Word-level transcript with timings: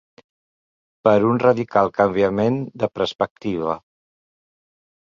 Per 1.07 1.13
un 1.33 1.37
radical 1.43 1.91
canviament 1.99 2.59
de 2.85 2.91
perspectiva. 2.97 3.79